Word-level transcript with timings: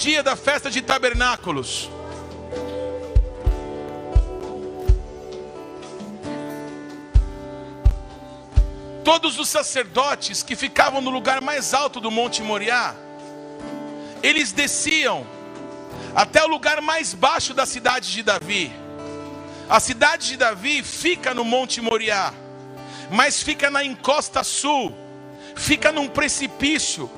Dia 0.00 0.22
da 0.22 0.34
festa 0.34 0.70
de 0.70 0.80
tabernáculos, 0.80 1.90
todos 9.04 9.38
os 9.38 9.46
sacerdotes 9.46 10.42
que 10.42 10.56
ficavam 10.56 11.02
no 11.02 11.10
lugar 11.10 11.42
mais 11.42 11.74
alto 11.74 12.00
do 12.00 12.10
Monte 12.10 12.42
Moriá, 12.42 12.94
eles 14.22 14.52
desciam 14.52 15.26
até 16.14 16.42
o 16.42 16.48
lugar 16.48 16.80
mais 16.80 17.12
baixo 17.12 17.52
da 17.52 17.66
cidade 17.66 18.10
de 18.10 18.22
Davi. 18.22 18.72
A 19.68 19.78
cidade 19.80 20.28
de 20.28 20.38
Davi 20.38 20.82
fica 20.82 21.34
no 21.34 21.44
Monte 21.44 21.82
Moriá, 21.82 22.32
mas 23.10 23.42
fica 23.42 23.68
na 23.68 23.84
encosta 23.84 24.42
sul, 24.42 24.94
fica 25.54 25.92
num 25.92 26.08
precipício. 26.08 27.10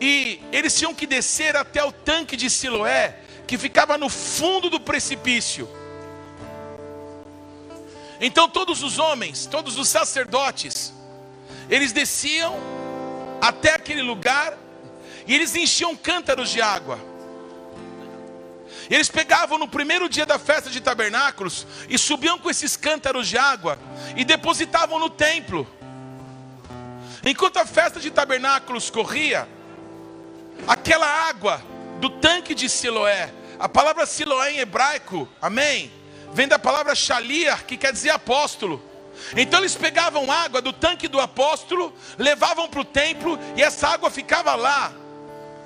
E 0.00 0.40
eles 0.52 0.76
tinham 0.76 0.94
que 0.94 1.06
descer 1.06 1.56
até 1.56 1.82
o 1.84 1.90
tanque 1.90 2.36
de 2.36 2.50
Siloé, 2.50 3.18
que 3.46 3.56
ficava 3.56 3.96
no 3.96 4.08
fundo 4.08 4.68
do 4.68 4.80
precipício. 4.80 5.68
Então 8.20 8.48
todos 8.48 8.82
os 8.82 8.98
homens, 8.98 9.46
todos 9.46 9.78
os 9.78 9.88
sacerdotes, 9.88 10.92
eles 11.68 11.92
desciam 11.92 12.56
até 13.40 13.74
aquele 13.74 14.02
lugar 14.02 14.56
e 15.26 15.34
eles 15.34 15.54
enchiam 15.54 15.94
cântaros 15.96 16.50
de 16.50 16.60
água. 16.60 16.98
Eles 18.88 19.08
pegavam 19.08 19.58
no 19.58 19.66
primeiro 19.66 20.08
dia 20.08 20.24
da 20.24 20.38
festa 20.38 20.70
de 20.70 20.80
tabernáculos 20.80 21.66
e 21.88 21.98
subiam 21.98 22.38
com 22.38 22.48
esses 22.48 22.76
cântaros 22.76 23.26
de 23.28 23.36
água 23.36 23.78
e 24.16 24.24
depositavam 24.24 24.98
no 24.98 25.10
templo. 25.10 25.66
Enquanto 27.24 27.56
a 27.56 27.66
festa 27.66 27.98
de 27.98 28.10
tabernáculos 28.10 28.88
corria, 28.88 29.48
aquela 30.66 31.06
água 31.06 31.62
do 32.00 32.10
tanque 32.10 32.54
de 32.54 32.68
Siloé, 32.68 33.32
a 33.58 33.68
palavra 33.68 34.06
Siloé 34.06 34.52
em 34.52 34.58
hebraico, 34.58 35.28
amém, 35.40 35.90
vem 36.32 36.46
da 36.46 36.58
palavra 36.58 36.94
shaliar, 36.94 37.64
que 37.64 37.76
quer 37.76 37.92
dizer 37.92 38.10
apóstolo. 38.10 38.82
Então 39.36 39.60
eles 39.60 39.74
pegavam 39.74 40.30
água 40.30 40.60
do 40.60 40.72
tanque 40.72 41.08
do 41.08 41.18
apóstolo, 41.18 41.94
levavam 42.18 42.68
para 42.68 42.80
o 42.80 42.84
templo 42.84 43.38
e 43.56 43.62
essa 43.62 43.88
água 43.88 44.10
ficava 44.10 44.54
lá 44.54 44.92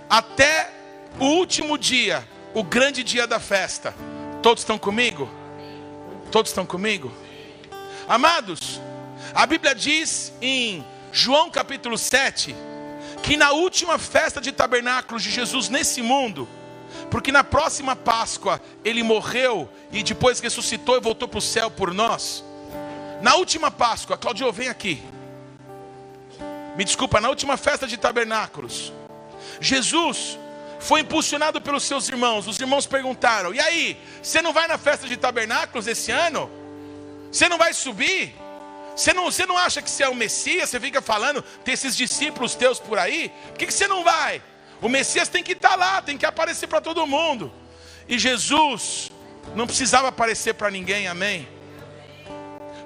até 0.09 0.71
o 1.19 1.25
último 1.25 1.77
dia, 1.77 2.27
o 2.55 2.63
grande 2.63 3.03
dia 3.03 3.27
da 3.27 3.41
festa. 3.41 3.95
Todos 4.43 4.63
estão 4.63 4.79
comigo? 4.79 5.29
Todos 6.31 6.51
estão 6.51 6.65
comigo? 6.65 7.13
Amados, 8.09 8.81
a 9.35 9.45
Bíblia 9.47 9.75
diz 9.75 10.33
em 10.41 10.85
João 11.13 11.51
capítulo 11.51 11.99
7 11.99 12.55
que 13.23 13.37
na 13.37 13.53
última 13.53 13.99
festa 13.99 14.41
de 14.41 14.53
tabernáculos 14.53 15.23
de 15.23 15.31
Jesus 15.31 15.69
nesse 15.69 16.03
mundo, 16.03 16.49
porque 17.11 17.31
na 17.31 17.45
próxima 17.45 17.95
Páscoa 17.95 18.61
ele 18.85 19.03
morreu 19.03 19.69
e 19.93 20.03
depois 20.03 20.41
ressuscitou 20.41 20.97
e 20.97 21.01
voltou 21.01 21.29
para 21.29 21.39
o 21.39 21.43
céu 21.43 21.71
por 21.71 21.93
nós. 21.93 22.45
Na 23.21 23.35
última 23.35 23.71
Páscoa, 23.71 24.17
Claudio, 24.17 24.51
vem 24.53 24.69
aqui. 24.69 25.03
Me 26.77 26.85
desculpa, 26.85 27.21
na 27.21 27.29
última 27.29 27.57
festa 27.57 27.87
de 27.87 27.97
tabernáculos, 27.97 28.93
Jesus 29.61 30.39
foi 30.79 31.01
impulsionado 31.01 31.61
pelos 31.61 31.85
seus 31.85 32.09
irmãos. 32.09 32.47
Os 32.47 32.59
irmãos 32.59 32.87
perguntaram: 32.87 33.53
E 33.53 33.61
aí, 33.61 34.01
você 34.23 34.41
não 34.41 34.53
vai 34.53 34.67
na 34.67 34.79
festa 34.79 35.07
de 35.07 35.17
tabernáculos 35.17 35.87
esse 35.87 36.11
ano? 36.11 36.51
Você 37.31 37.49
não 37.49 37.59
vai 37.59 37.75
subir? 37.75 38.35
Você 39.01 39.15
não, 39.15 39.31
você 39.31 39.47
não 39.47 39.57
acha 39.57 39.81
que 39.81 39.91
você 39.91 40.03
é 40.03 40.09
o 40.11 40.15
Messias? 40.15 40.69
Você 40.69 40.79
fica 40.79 41.01
falando, 41.01 41.41
tem 41.65 41.73
esses 41.73 41.97
discípulos 41.97 42.55
teus 42.55 42.79
por 42.79 42.99
aí? 42.99 43.33
Por 43.49 43.57
que, 43.57 43.67
que 43.67 43.73
você 43.73 43.89
não 43.89 44.05
vai? 44.05 44.43
O 44.79 44.91
Messias 44.91 45.27
tem 45.27 45.43
que 45.43 45.53
estar 45.53 45.75
lá, 45.75 46.03
tem 46.03 46.19
que 46.19 46.27
aparecer 46.27 46.67
para 46.67 46.83
todo 46.83 47.07
mundo. 47.07 47.51
E 48.07 48.19
Jesus 48.19 49.11
não 49.57 49.67
precisava 49.67 50.09
aparecer 50.09 50.53
para 50.53 50.71
ninguém, 50.71 51.09
amém? 51.09 51.49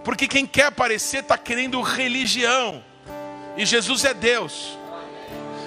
Porque 0.05 0.29
quem 0.29 0.47
quer 0.47 0.67
aparecer 0.67 1.19
está 1.25 1.37
querendo 1.37 1.81
religião. 1.81 2.85
E 3.57 3.67
Jesus 3.67 4.05
é 4.05 4.15
Deus. 4.15 4.79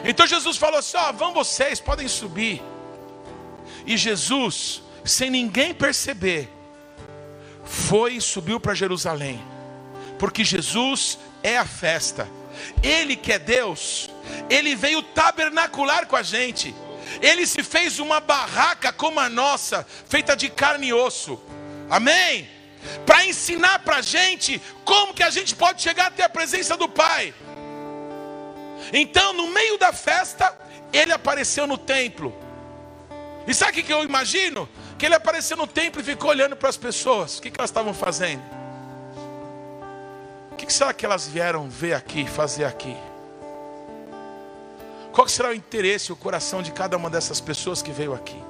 Então 0.06 0.26
Jesus 0.26 0.56
falou 0.56 0.80
assim: 0.80 0.96
ó, 0.96 1.12
vão 1.12 1.34
vocês, 1.34 1.82
podem 1.82 2.08
subir. 2.08 2.64
E 3.86 3.98
Jesus, 3.98 4.82
sem 5.04 5.30
ninguém 5.30 5.74
perceber, 5.74 6.50
foi 7.66 8.14
e 8.14 8.22
subiu 8.22 8.62
para 8.62 8.74
Jerusalém. 8.74 9.57
Porque 10.18 10.44
Jesus 10.44 11.18
é 11.44 11.58
a 11.58 11.66
festa. 11.66 12.28
Ele 12.82 13.16
que 13.16 13.32
é 13.32 13.40
Deus, 13.40 14.10
ele 14.50 14.76
veio 14.76 15.02
tabernacular 15.02 16.08
com 16.08 16.16
a 16.16 16.24
gente. 16.24 16.74
Ele 17.22 17.46
se 17.46 17.64
fez 17.64 18.00
uma 18.00 18.20
barraca 18.20 18.92
como 18.92 19.20
a 19.20 19.30
nossa, 19.30 19.86
feita 20.08 20.36
de 20.36 20.50
carne 20.50 20.88
e 20.88 20.94
osso. 20.94 21.40
Amém? 21.90 22.58
para 23.06 23.26
ensinar 23.26 23.80
para 23.80 23.98
a 23.98 24.02
gente 24.02 24.62
como 24.86 25.14
que 25.14 25.24
a 25.24 25.30
gente 25.30 25.56
pode 25.56 25.82
chegar 25.82 26.08
até 26.08 26.24
a 26.24 26.30
presença 26.30 26.78
do 26.78 26.88
Pai. 26.88 27.34
Então, 28.94 29.34
no 29.34 29.48
meio 29.48 29.78
da 29.78 29.92
festa, 29.92 30.56
ele 30.94 31.12
apareceu 31.12 31.68
no 31.68 31.78
templo. 31.78 32.34
E 33.46 33.54
sabe 33.54 33.80
o 33.80 33.84
que 33.84 33.92
eu 33.92 34.04
imagino? 34.04 34.68
Que 34.98 35.06
ele 35.06 35.16
apareceu 35.16 35.58
no 35.58 35.68
templo 35.68 36.02
e 36.02 36.04
ficou 36.04 36.30
olhando 36.30 36.56
para 36.56 36.70
as 36.70 36.78
pessoas. 36.78 37.38
O 37.38 37.42
que, 37.42 37.52
que 37.52 37.60
elas 37.60 37.70
estavam 37.70 37.94
fazendo? 37.94 38.57
O 40.58 40.66
que, 40.68 40.74
será 40.74 40.92
que 40.92 41.06
elas 41.06 41.28
vieram 41.28 41.70
ver 41.70 41.94
aqui, 41.94 42.26
fazer 42.26 42.66
aqui? 42.66 42.98
Qual 45.14 45.28
será 45.28 45.50
o 45.50 45.54
interesse, 45.54 46.12
o 46.12 46.16
coração 46.16 46.64
de 46.64 46.72
cada 46.72 46.98
uma 46.98 47.12
dessas 47.12 47.40
pessoas 47.40 47.84
que 47.84 47.92
veio 47.92 48.12
aqui? 48.12 48.42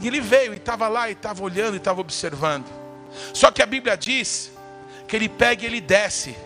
E 0.00 0.06
ele 0.06 0.20
veio 0.20 0.54
e 0.54 0.58
estava 0.58 0.86
lá, 0.86 1.08
e 1.08 1.12
estava 1.12 1.42
olhando, 1.42 1.74
e 1.74 1.78
estava 1.78 2.00
observando. 2.00 2.66
Só 3.34 3.50
que 3.50 3.60
a 3.60 3.66
Bíblia 3.66 3.96
diz 3.96 4.52
que 5.08 5.16
ele 5.16 5.28
pega 5.28 5.64
e 5.64 5.66
ele 5.66 5.80
desce. 5.80 6.36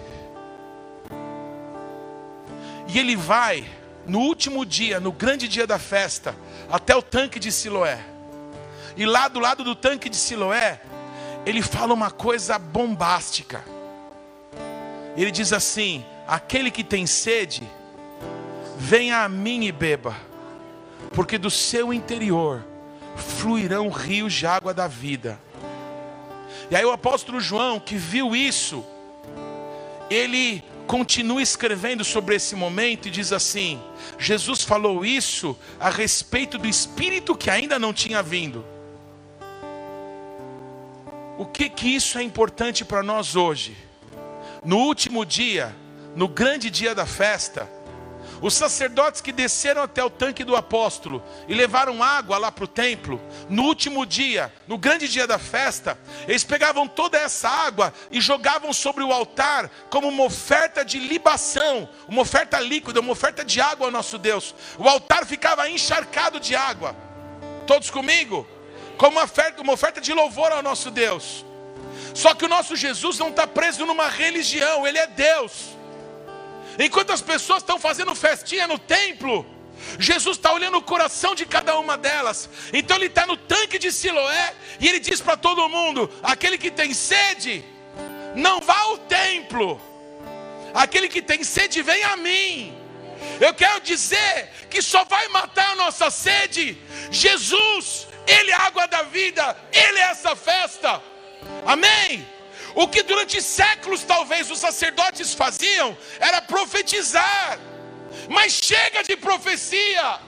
E 2.88 2.98
ele 2.98 3.14
vai 3.14 3.70
no 4.06 4.20
último 4.20 4.64
dia, 4.64 4.98
no 4.98 5.12
grande 5.12 5.46
dia 5.46 5.66
da 5.66 5.78
festa, 5.78 6.34
até 6.70 6.96
o 6.96 7.02
tanque 7.02 7.38
de 7.38 7.52
Siloé. 7.52 8.02
E 8.96 9.04
lá 9.04 9.28
do 9.28 9.38
lado 9.38 9.62
do 9.62 9.76
tanque 9.76 10.08
de 10.08 10.16
Siloé, 10.16 10.80
ele 11.46 11.62
fala 11.62 11.94
uma 11.94 12.10
coisa 12.10 12.58
bombástica. 12.58 13.64
Ele 15.16 15.30
diz 15.30 15.52
assim: 15.52 16.04
Aquele 16.26 16.70
que 16.70 16.84
tem 16.84 17.06
sede, 17.06 17.62
venha 18.78 19.24
a 19.24 19.28
mim 19.28 19.64
e 19.64 19.72
beba, 19.72 20.16
porque 21.12 21.38
do 21.38 21.50
seu 21.50 21.92
interior 21.92 22.64
fluirão 23.16 23.88
rios 23.88 24.32
de 24.32 24.46
água 24.46 24.72
da 24.72 24.86
vida. 24.86 25.40
E 26.70 26.76
aí 26.76 26.84
o 26.84 26.92
apóstolo 26.92 27.40
João, 27.40 27.80
que 27.80 27.96
viu 27.96 28.34
isso, 28.36 28.84
ele 30.08 30.62
continua 30.86 31.42
escrevendo 31.42 32.04
sobre 32.04 32.34
esse 32.34 32.54
momento 32.54 33.08
e 33.08 33.10
diz 33.10 33.32
assim: 33.32 33.80
Jesus 34.18 34.62
falou 34.62 35.04
isso 35.04 35.56
a 35.78 35.90
respeito 35.90 36.58
do 36.58 36.68
Espírito 36.68 37.36
que 37.36 37.50
ainda 37.50 37.78
não 37.78 37.92
tinha 37.92 38.22
vindo. 38.22 38.64
O 41.40 41.46
que 41.46 41.70
que 41.70 41.88
isso 41.88 42.18
é 42.18 42.22
importante 42.22 42.84
para 42.84 43.02
nós 43.02 43.34
hoje? 43.34 43.74
No 44.62 44.76
último 44.76 45.24
dia, 45.24 45.74
no 46.14 46.28
grande 46.28 46.68
dia 46.68 46.94
da 46.94 47.06
festa, 47.06 47.66
os 48.42 48.52
sacerdotes 48.52 49.22
que 49.22 49.32
desceram 49.32 49.82
até 49.82 50.04
o 50.04 50.10
tanque 50.10 50.44
do 50.44 50.54
apóstolo 50.54 51.22
e 51.48 51.54
levaram 51.54 52.02
água 52.02 52.36
lá 52.36 52.52
para 52.52 52.64
o 52.64 52.68
templo, 52.68 53.18
no 53.48 53.62
último 53.62 54.04
dia, 54.04 54.52
no 54.68 54.76
grande 54.76 55.08
dia 55.08 55.26
da 55.26 55.38
festa, 55.38 55.98
eles 56.28 56.44
pegavam 56.44 56.86
toda 56.86 57.16
essa 57.16 57.48
água 57.48 57.90
e 58.10 58.20
jogavam 58.20 58.70
sobre 58.70 59.02
o 59.02 59.10
altar 59.10 59.70
como 59.88 60.08
uma 60.08 60.24
oferta 60.24 60.84
de 60.84 60.98
libação, 60.98 61.88
uma 62.06 62.20
oferta 62.20 62.60
líquida, 62.60 63.00
uma 63.00 63.12
oferta 63.12 63.42
de 63.42 63.62
água 63.62 63.86
ao 63.86 63.90
nosso 63.90 64.18
Deus. 64.18 64.54
O 64.76 64.86
altar 64.86 65.24
ficava 65.24 65.70
encharcado 65.70 66.38
de 66.38 66.54
água. 66.54 66.94
Todos 67.66 67.88
comigo? 67.88 68.46
Como 69.00 69.16
uma 69.16 69.24
oferta, 69.24 69.62
uma 69.62 69.72
oferta 69.72 69.98
de 69.98 70.12
louvor 70.12 70.52
ao 70.52 70.62
nosso 70.62 70.90
Deus. 70.90 71.42
Só 72.14 72.34
que 72.34 72.44
o 72.44 72.48
nosso 72.48 72.76
Jesus 72.76 73.18
não 73.18 73.30
está 73.30 73.46
preso 73.46 73.86
numa 73.86 74.08
religião, 74.10 74.86
ele 74.86 74.98
é 74.98 75.06
Deus. 75.06 75.70
Enquanto 76.78 77.10
as 77.10 77.22
pessoas 77.22 77.62
estão 77.62 77.78
fazendo 77.78 78.14
festinha 78.14 78.66
no 78.66 78.78
templo, 78.78 79.46
Jesus 79.98 80.36
está 80.36 80.52
olhando 80.52 80.76
o 80.76 80.82
coração 80.82 81.34
de 81.34 81.46
cada 81.46 81.78
uma 81.78 81.96
delas. 81.96 82.50
Então 82.74 82.98
ele 82.98 83.06
está 83.06 83.24
no 83.24 83.38
tanque 83.38 83.78
de 83.78 83.90
Siloé 83.90 84.54
e 84.78 84.86
ele 84.86 85.00
diz 85.00 85.18
para 85.18 85.34
todo 85.34 85.66
mundo: 85.66 86.12
aquele 86.22 86.58
que 86.58 86.70
tem 86.70 86.92
sede, 86.92 87.64
não 88.36 88.60
vá 88.60 88.78
ao 88.80 88.98
templo. 88.98 89.80
Aquele 90.74 91.08
que 91.08 91.22
tem 91.22 91.42
sede, 91.42 91.80
vem 91.80 92.02
a 92.04 92.18
mim. 92.18 92.76
Eu 93.40 93.54
quero 93.54 93.80
dizer 93.80 94.50
que 94.68 94.82
só 94.82 95.04
vai 95.04 95.26
matar 95.28 95.70
a 95.70 95.76
nossa 95.76 96.10
sede 96.10 96.76
Jesus. 97.10 98.09
Ele 98.26 98.50
é 98.50 98.54
a 98.54 98.62
água 98.62 98.86
da 98.86 99.02
vida, 99.02 99.56
Ele 99.72 99.98
é 99.98 100.10
essa 100.10 100.36
festa. 100.36 101.02
Amém? 101.66 102.26
O 102.74 102.86
que 102.86 103.02
durante 103.02 103.40
séculos 103.42 104.02
talvez 104.02 104.50
os 104.50 104.58
sacerdotes 104.58 105.34
faziam 105.34 105.96
era 106.18 106.40
profetizar. 106.40 107.58
Mas 108.28 108.52
chega 108.52 109.02
de 109.02 109.16
profecia. 109.16 110.20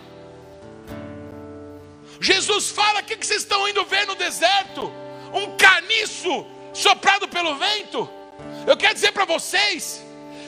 Jesus 2.20 2.70
fala: 2.70 3.00
o 3.00 3.04
que 3.04 3.16
vocês 3.16 3.42
estão 3.42 3.68
indo 3.68 3.84
ver 3.84 4.06
no 4.06 4.14
deserto? 4.14 4.92
Um 5.32 5.56
caniço 5.56 6.46
soprado 6.72 7.28
pelo 7.28 7.56
vento. 7.56 8.08
Eu 8.66 8.76
quero 8.76 8.94
dizer 8.94 9.12
para 9.12 9.24
vocês 9.24 10.02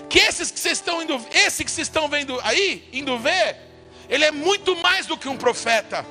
que 0.09 0.19
esses 0.19 0.51
que 0.51 0.61
vocês 0.61 0.79
estão 0.79 1.03
indo, 1.03 1.21
esse 1.33 1.65
que 1.65 1.71
vocês 1.71 1.89
estão 1.89 2.09
vendo 2.09 2.41
aí, 2.43 2.89
indo 2.93 3.19
ver, 3.19 3.57
ele 4.09 4.25
é 4.25 4.31
muito 4.31 4.77
mais 4.77 5.07
do 5.07 5.17
que 5.17 5.29
um 5.29 5.37
profeta. 5.37 6.07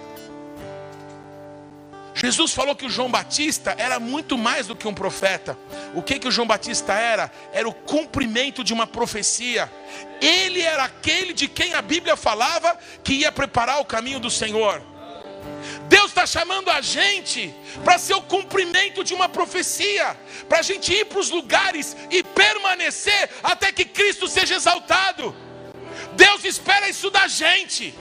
Jesus 2.23 2.53
falou 2.53 2.73
que 2.73 2.85
o 2.85 2.89
João 2.89 3.11
Batista 3.11 3.75
era 3.77 3.99
muito 3.99 4.37
mais 4.37 4.65
do 4.65 4.77
que 4.77 4.87
um 4.87 4.93
profeta. 4.93 5.57
O 5.93 6.01
que 6.01 6.17
que 6.17 6.27
o 6.29 6.31
João 6.31 6.47
Batista 6.47 6.93
era? 6.93 7.29
Era 7.51 7.67
o 7.67 7.73
cumprimento 7.73 8.63
de 8.63 8.71
uma 8.71 8.87
profecia. 8.87 9.69
Ele 10.21 10.61
era 10.61 10.85
aquele 10.85 11.33
de 11.33 11.49
quem 11.49 11.73
a 11.73 11.81
Bíblia 11.81 12.15
falava 12.15 12.79
que 13.03 13.11
ia 13.13 13.29
preparar 13.29 13.81
o 13.81 13.85
caminho 13.85 14.21
do 14.21 14.29
Senhor. 14.29 14.81
Deus 15.89 16.05
está 16.05 16.25
chamando 16.25 16.71
a 16.71 16.79
gente 16.79 17.53
para 17.83 17.97
ser 17.97 18.13
o 18.13 18.21
cumprimento 18.21 19.03
de 19.03 19.13
uma 19.13 19.27
profecia, 19.27 20.17
para 20.47 20.59
a 20.59 20.61
gente 20.63 20.93
ir 20.93 21.05
para 21.05 21.19
os 21.19 21.29
lugares 21.29 21.97
e 22.09 22.23
permanecer 22.23 23.29
até 23.43 23.69
que 23.73 23.83
Cristo 23.83 24.29
seja 24.29 24.55
exaltado. 24.55 25.35
Deus 26.13 26.45
espera 26.45 26.87
isso 26.87 27.09
da 27.09 27.27
gente. 27.27 27.93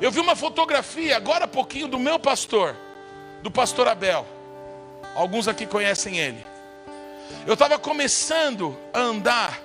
Eu 0.00 0.10
vi 0.10 0.18
uma 0.18 0.34
fotografia 0.34 1.14
agora 1.14 1.44
há 1.44 1.48
pouquinho 1.48 1.88
do 1.88 1.98
meu 1.98 2.18
pastor, 2.18 2.85
do 3.46 3.50
pastor 3.50 3.86
Abel. 3.86 4.26
Alguns 5.14 5.46
aqui 5.46 5.66
conhecem 5.66 6.18
ele. 6.18 6.44
Eu 7.46 7.52
estava 7.54 7.78
começando 7.78 8.76
a 8.92 8.98
andar 8.98 9.62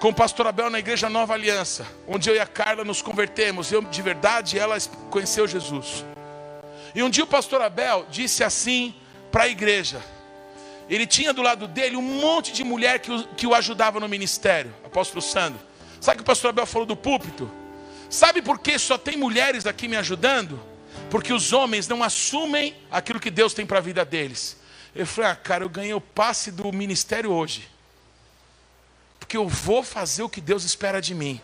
com 0.00 0.08
o 0.08 0.12
pastor 0.12 0.48
Abel 0.48 0.68
na 0.68 0.80
igreja 0.80 1.08
Nova 1.08 1.32
Aliança, 1.32 1.86
onde 2.08 2.28
eu 2.28 2.34
e 2.34 2.40
a 2.40 2.46
Carla 2.46 2.82
nos 2.82 3.00
convertemos. 3.00 3.70
Eu 3.70 3.82
de 3.82 4.02
verdade, 4.02 4.58
ela 4.58 4.76
conheceu 5.10 5.46
Jesus. 5.46 6.04
E 6.92 7.04
um 7.04 7.08
dia 7.08 7.22
o 7.22 7.26
pastor 7.28 7.62
Abel 7.62 8.04
disse 8.10 8.42
assim 8.42 8.92
para 9.30 9.44
a 9.44 9.48
igreja. 9.48 10.02
Ele 10.90 11.06
tinha 11.06 11.32
do 11.32 11.40
lado 11.40 11.68
dele 11.68 11.94
um 11.96 12.02
monte 12.02 12.52
de 12.52 12.64
mulher 12.64 12.98
que 12.98 13.12
o, 13.12 13.28
que 13.28 13.46
o 13.46 13.54
ajudava 13.54 14.00
no 14.00 14.08
ministério, 14.08 14.74
apóstolo 14.84 15.22
Sandro. 15.22 15.60
Sabe 16.00 16.16
o 16.16 16.18
que 16.18 16.22
o 16.22 16.26
pastor 16.26 16.50
Abel 16.50 16.66
falou 16.66 16.84
do 16.84 16.96
púlpito? 16.96 17.48
Sabe 18.10 18.42
por 18.42 18.58
que 18.58 18.76
só 18.76 18.98
tem 18.98 19.16
mulheres 19.16 19.66
aqui 19.66 19.86
me 19.86 19.96
ajudando? 19.96 20.73
Porque 21.10 21.32
os 21.32 21.52
homens 21.52 21.86
não 21.88 22.02
assumem 22.02 22.76
aquilo 22.90 23.20
que 23.20 23.30
Deus 23.30 23.54
tem 23.54 23.66
para 23.66 23.78
a 23.78 23.82
vida 23.82 24.04
deles. 24.04 24.56
Eu 24.94 25.06
falei, 25.06 25.30
ah, 25.30 25.36
cara, 25.36 25.64
eu 25.64 25.68
ganhei 25.68 25.94
o 25.94 26.00
passe 26.00 26.50
do 26.50 26.72
ministério 26.72 27.32
hoje. 27.32 27.68
Porque 29.18 29.36
eu 29.36 29.48
vou 29.48 29.82
fazer 29.82 30.22
o 30.22 30.28
que 30.28 30.40
Deus 30.40 30.64
espera 30.64 31.00
de 31.00 31.14
mim. 31.14 31.40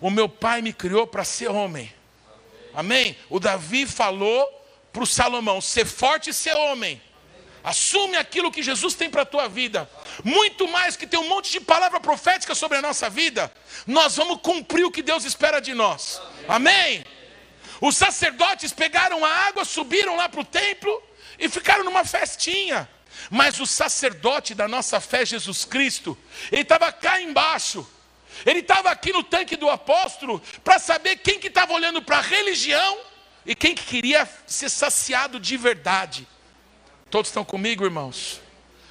O 0.00 0.10
meu 0.10 0.28
pai 0.28 0.62
me 0.62 0.72
criou 0.72 1.06
para 1.06 1.24
ser 1.24 1.48
homem. 1.48 1.92
Amém? 2.74 3.16
O 3.30 3.38
Davi 3.38 3.86
falou 3.86 4.46
para 4.92 5.02
o 5.02 5.06
Salomão: 5.06 5.60
ser 5.60 5.86
forte 5.86 6.30
e 6.30 6.34
ser 6.34 6.54
homem. 6.56 7.00
Assume 7.64 8.16
aquilo 8.16 8.52
que 8.52 8.62
Jesus 8.62 8.94
tem 8.94 9.08
para 9.08 9.22
a 9.22 9.26
tua 9.26 9.48
vida. 9.48 9.88
Muito 10.22 10.68
mais 10.68 10.96
que 10.96 11.06
ter 11.06 11.16
um 11.16 11.26
monte 11.26 11.50
de 11.50 11.60
palavra 11.60 11.98
profética 11.98 12.54
sobre 12.54 12.76
a 12.76 12.82
nossa 12.82 13.08
vida. 13.08 13.50
Nós 13.86 14.16
vamos 14.16 14.40
cumprir 14.42 14.84
o 14.84 14.90
que 14.90 15.02
Deus 15.02 15.24
espera 15.24 15.60
de 15.60 15.72
nós. 15.72 16.20
Amém? 16.46 17.02
Os 17.80 17.96
sacerdotes 17.96 18.72
pegaram 18.72 19.24
a 19.24 19.30
água, 19.30 19.64
subiram 19.64 20.16
lá 20.16 20.28
para 20.28 20.40
o 20.40 20.44
templo 20.44 21.02
e 21.38 21.48
ficaram 21.48 21.84
numa 21.84 22.04
festinha. 22.04 22.88
Mas 23.30 23.60
o 23.60 23.66
sacerdote 23.66 24.54
da 24.54 24.68
nossa 24.68 25.00
fé, 25.00 25.24
Jesus 25.24 25.64
Cristo, 25.64 26.16
ele 26.50 26.62
estava 26.62 26.92
cá 26.92 27.20
embaixo. 27.20 27.88
Ele 28.44 28.60
estava 28.60 28.90
aqui 28.90 29.12
no 29.12 29.22
tanque 29.22 29.56
do 29.56 29.70
apóstolo 29.70 30.42
para 30.62 30.78
saber 30.78 31.16
quem 31.16 31.38
que 31.38 31.46
estava 31.46 31.72
olhando 31.72 32.02
para 32.02 32.18
a 32.18 32.22
religião 32.22 32.98
e 33.46 33.54
quem 33.54 33.74
que 33.74 33.84
queria 33.84 34.28
ser 34.46 34.68
saciado 34.68 35.38
de 35.38 35.56
verdade. 35.56 36.26
Todos 37.10 37.28
estão 37.28 37.44
comigo, 37.44 37.84
irmãos? 37.84 38.40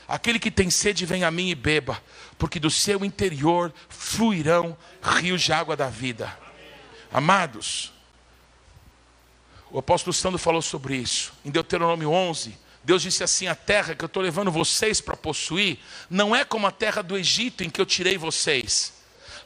Aquele 0.08 0.40
que 0.40 0.52
tem 0.52 0.70
sede, 0.70 1.06
vem 1.06 1.24
a 1.24 1.32
mim 1.32 1.50
e 1.50 1.56
beba, 1.56 2.02
porque 2.38 2.60
do 2.60 2.70
seu 2.70 3.04
interior 3.04 3.74
fluirão 3.90 4.78
rios 5.02 5.42
de 5.42 5.52
água 5.52 5.76
da 5.76 5.90
vida. 5.90 6.38
Amados, 7.12 7.93
o 9.74 9.80
apóstolo 9.80 10.14
Sandro 10.14 10.38
falou 10.38 10.62
sobre 10.62 10.96
isso. 10.96 11.34
Em 11.44 11.50
Deuteronômio 11.50 12.12
11, 12.12 12.56
Deus 12.84 13.02
disse 13.02 13.24
assim: 13.24 13.48
A 13.48 13.56
terra 13.56 13.96
que 13.96 14.04
eu 14.04 14.08
estou 14.08 14.22
levando 14.22 14.52
vocês 14.52 15.02
para 15.02 15.18
possuir, 15.18 15.80
não 16.08 16.36
é 16.36 16.46
como 16.46 16.68
a 16.68 16.72
terra 16.72 17.02
do 17.02 17.18
Egito 17.18 17.64
em 17.64 17.70
que 17.72 17.82
eu 17.82 17.86
tirei 17.86 18.16
vocês. 18.16 18.94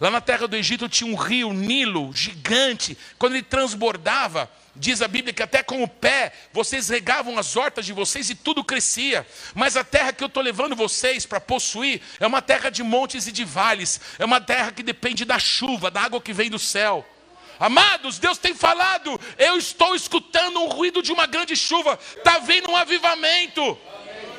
Lá 0.01 0.11
na 0.11 0.19
terra 0.19 0.45
do 0.45 0.57
Egito 0.57 0.89
tinha 0.89 1.09
um 1.09 1.15
rio, 1.15 1.53
Nilo, 1.53 2.11
gigante. 2.13 2.97
Quando 3.17 3.35
ele 3.35 3.41
transbordava, 3.41 4.51
diz 4.75 5.01
a 5.01 5.07
Bíblia 5.07 5.33
que 5.33 5.41
até 5.41 5.63
com 5.63 5.81
o 5.81 5.87
pé 5.87 6.33
vocês 6.51 6.89
regavam 6.89 7.39
as 7.39 7.55
hortas 7.55 7.85
de 7.85 7.93
vocês 7.93 8.29
e 8.29 8.35
tudo 8.35 8.65
crescia. 8.65 9.25
Mas 9.55 9.77
a 9.77 9.83
terra 9.83 10.11
que 10.11 10.21
eu 10.21 10.27
estou 10.27 10.43
levando 10.43 10.75
vocês 10.75 11.25
para 11.25 11.39
possuir 11.39 12.01
é 12.19 12.27
uma 12.27 12.41
terra 12.41 12.69
de 12.69 12.83
montes 12.83 13.27
e 13.27 13.31
de 13.31 13.45
vales. 13.45 14.01
É 14.19 14.25
uma 14.25 14.41
terra 14.41 14.73
que 14.73 14.83
depende 14.83 15.23
da 15.23 15.39
chuva, 15.39 15.89
da 15.89 16.01
água 16.01 16.19
que 16.19 16.33
vem 16.33 16.49
do 16.49 16.59
céu. 16.59 17.07
Amados, 17.59 18.19
Deus 18.19 18.37
tem 18.37 18.53
falado. 18.53 19.19
Eu 19.37 19.57
estou 19.57 19.95
escutando 19.95 20.59
um 20.59 20.67
ruído 20.67 21.01
de 21.01 21.11
uma 21.11 21.25
grande 21.25 21.55
chuva. 21.55 21.99
Está 22.17 22.39
vindo 22.39 22.69
um 22.69 22.75
avivamento. 22.75 23.77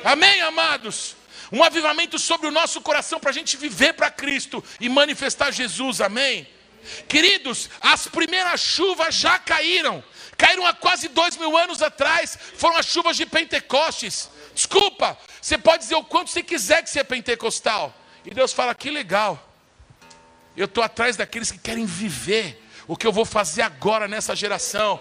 Amém, 0.03 0.41
amados? 0.41 1.19
um 1.51 1.63
avivamento 1.63 2.19
sobre 2.19 2.47
o 2.47 2.51
nosso 2.51 2.81
coração 2.81 3.19
para 3.19 3.31
a 3.31 3.33
gente 3.33 3.57
viver 3.57 3.93
para 3.93 4.11
Cristo 4.11 4.63
e 4.79 4.87
manifestar 4.87 5.51
Jesus, 5.51 5.99
amém? 6.01 6.47
Queridos, 7.07 7.69
as 7.81 8.07
primeiras 8.07 8.61
chuvas 8.61 9.15
já 9.15 9.37
caíram, 9.37 10.03
caíram 10.37 10.65
há 10.65 10.73
quase 10.73 11.07
dois 11.09 11.35
mil 11.37 11.57
anos 11.57 11.81
atrás, 11.81 12.37
foram 12.55 12.77
as 12.77 12.85
chuvas 12.85 13.17
de 13.17 13.25
Pentecostes. 13.25 14.29
Desculpa, 14.53 15.17
você 15.41 15.57
pode 15.57 15.83
dizer 15.83 15.95
o 15.95 16.03
quanto 16.03 16.29
você 16.29 16.43
quiser 16.43 16.83
que 16.83 16.89
você 16.89 16.99
é 16.99 17.03
pentecostal, 17.03 17.95
e 18.25 18.33
Deus 18.33 18.53
fala: 18.53 18.75
que 18.75 18.89
legal, 18.89 19.53
eu 20.55 20.65
estou 20.65 20.83
atrás 20.83 21.17
daqueles 21.17 21.51
que 21.51 21.57
querem 21.57 21.85
viver 21.85 22.61
o 22.89 22.97
que 22.97 23.05
eu 23.05 23.13
vou 23.13 23.23
fazer 23.23 23.61
agora 23.61 24.07
nessa 24.07 24.35
geração. 24.35 24.99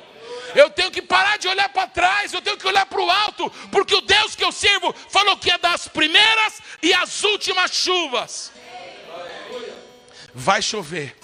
Eu 0.54 0.68
tenho 0.68 0.90
que 0.90 1.00
parar 1.00 1.38
de 1.38 1.48
olhar 1.48 1.70
para 1.70 1.86
trás, 1.86 2.34
eu 2.34 2.42
tenho 2.42 2.58
que 2.58 2.66
olhar 2.66 2.84
para 2.84 3.00
o 3.00 3.10
alto, 3.10 3.50
porque 3.72 3.94
o 3.94 4.02
Deus 4.02 4.36
que 4.36 4.44
eu 4.44 4.52
sirvo 4.52 4.94
falou 5.08 5.38
que 5.38 5.48
ia 5.48 5.56
dar 5.56 5.72
as 5.72 5.88
primeiras 5.88 6.60
e 6.82 6.92
as 6.92 7.24
últimas 7.24 7.74
chuvas. 7.74 8.52
Vai 10.34 10.60
chover, 10.60 11.16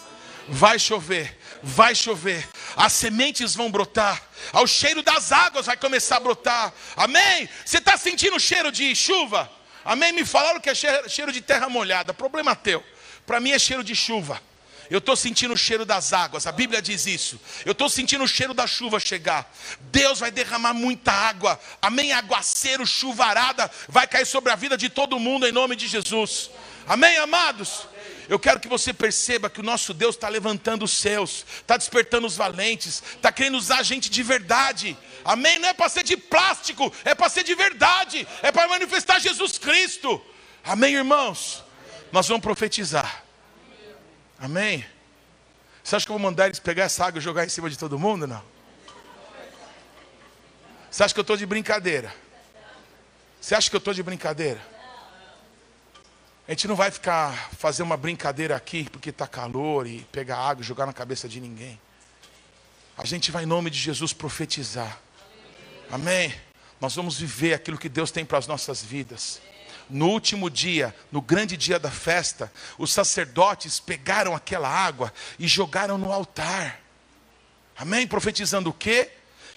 vai 0.49 0.78
chover, 0.78 1.38
vai 1.62 1.94
chover, 1.94 2.49
as 2.75 2.94
sementes 2.94 3.54
vão 3.54 3.71
brotar, 3.71 4.23
ao 4.50 4.66
cheiro 4.66 5.02
das 5.02 5.33
águas 5.33 5.66
vai 5.66 5.76
começar 5.76 6.16
a 6.16 6.21
brotar. 6.21 6.73
Amém? 6.97 7.47
Você 7.62 7.76
está 7.76 7.99
sentindo 7.99 8.37
o 8.37 8.40
cheiro 8.40 8.73
de 8.73 8.97
chuva? 8.97 9.52
Amém? 9.85 10.12
Me 10.12 10.25
falaram 10.25 10.61
que 10.61 10.71
é 10.71 10.75
cheiro 10.75 11.30
de 11.30 11.42
terra 11.42 11.68
molhada, 11.68 12.14
problema 12.14 12.56
teu. 12.56 12.83
Para 13.26 13.38
mim 13.38 13.50
é 13.50 13.59
cheiro 13.59 13.85
de 13.85 13.94
chuva. 13.94 14.40
Eu 14.90 14.98
estou 14.98 15.16
sentindo 15.16 15.54
o 15.54 15.56
cheiro 15.56 15.84
das 15.84 16.12
águas, 16.12 16.46
a 16.46 16.52
Bíblia 16.52 16.82
diz 16.82 17.06
isso. 17.06 17.40
Eu 17.64 17.72
estou 17.72 17.88
sentindo 17.88 18.24
o 18.24 18.28
cheiro 18.28 18.52
da 18.52 18.66
chuva 18.66 19.00
chegar. 19.00 19.52
Deus 19.80 20.20
vai 20.20 20.30
derramar 20.30 20.74
muita 20.74 21.12
água. 21.12 21.58
Amém? 21.80 22.12
Aguaceiro, 22.12 22.86
chuvarada 22.86 23.70
vai 23.88 24.06
cair 24.06 24.26
sobre 24.26 24.52
a 24.52 24.56
vida 24.56 24.76
de 24.76 24.88
todo 24.88 25.18
mundo 25.18 25.46
em 25.46 25.52
nome 25.52 25.76
de 25.76 25.88
Jesus. 25.88 26.50
Amém, 26.86 27.16
amados? 27.16 27.86
Eu 28.28 28.38
quero 28.38 28.60
que 28.60 28.68
você 28.68 28.92
perceba 28.92 29.50
que 29.50 29.60
o 29.60 29.62
nosso 29.62 29.92
Deus 29.92 30.14
está 30.14 30.28
levantando 30.28 30.84
os 30.84 30.92
céus, 30.92 31.44
está 31.56 31.76
despertando 31.76 32.26
os 32.26 32.36
valentes, 32.36 33.02
está 33.16 33.30
querendo 33.30 33.56
usar 33.56 33.82
gente 33.82 34.10
de 34.10 34.22
verdade. 34.22 34.96
Amém? 35.24 35.58
Não 35.58 35.68
é 35.68 35.74
para 35.74 35.88
ser 35.88 36.02
de 36.02 36.16
plástico, 36.16 36.92
é 37.04 37.14
para 37.14 37.28
ser 37.28 37.42
de 37.42 37.54
verdade, 37.54 38.26
é 38.42 38.50
para 38.50 38.68
manifestar 38.68 39.18
Jesus 39.18 39.58
Cristo. 39.58 40.20
Amém, 40.62 40.94
irmãos? 40.94 41.62
Nós 42.12 42.26
vamos 42.28 42.42
profetizar. 42.42 43.23
Amém? 44.38 44.84
Você 45.82 45.96
acha 45.96 46.06
que 46.06 46.12
eu 46.12 46.18
vou 46.18 46.22
mandar 46.22 46.46
eles 46.46 46.58
pegar 46.58 46.84
essa 46.84 47.04
água 47.04 47.18
e 47.18 47.22
jogar 47.22 47.44
em 47.44 47.48
cima 47.48 47.68
de 47.68 47.78
todo 47.78 47.98
mundo? 47.98 48.26
Não. 48.26 48.42
Você 50.90 51.02
acha 51.02 51.12
que 51.12 51.20
eu 51.20 51.22
estou 51.22 51.36
de 51.36 51.44
brincadeira? 51.44 52.14
Você 53.40 53.54
acha 53.54 53.68
que 53.68 53.76
eu 53.76 53.78
estou 53.78 53.92
de 53.92 54.02
brincadeira? 54.02 54.60
A 56.46 56.52
gente 56.52 56.68
não 56.68 56.76
vai 56.76 56.90
ficar 56.90 57.50
fazer 57.58 57.82
uma 57.82 57.96
brincadeira 57.96 58.54
aqui 58.54 58.88
porque 58.90 59.10
está 59.10 59.26
calor 59.26 59.86
e 59.86 60.00
pegar 60.12 60.36
água 60.36 60.62
e 60.62 60.66
jogar 60.66 60.86
na 60.86 60.92
cabeça 60.92 61.28
de 61.28 61.40
ninguém. 61.40 61.80
A 62.96 63.04
gente 63.04 63.30
vai 63.30 63.42
em 63.42 63.46
nome 63.46 63.70
de 63.70 63.78
Jesus 63.78 64.12
profetizar. 64.12 65.00
Amém? 65.90 66.34
Nós 66.80 66.94
vamos 66.94 67.18
viver 67.18 67.54
aquilo 67.54 67.78
que 67.78 67.88
Deus 67.88 68.10
tem 68.10 68.24
para 68.24 68.38
as 68.38 68.46
nossas 68.46 68.82
vidas. 68.82 69.40
No 69.88 70.08
último 70.08 70.48
dia, 70.48 70.94
no 71.12 71.20
grande 71.20 71.56
dia 71.56 71.78
da 71.78 71.90
festa, 71.90 72.52
os 72.78 72.92
sacerdotes 72.92 73.78
pegaram 73.78 74.34
aquela 74.34 74.68
água 74.68 75.12
e 75.38 75.46
jogaram 75.46 75.98
no 75.98 76.12
altar. 76.12 76.80
Amém? 77.76 78.06
Profetizando 78.06 78.70
o 78.70 78.72
quê? 78.72 79.10